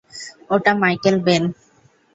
[0.49, 1.43] ওটা Michael Ben!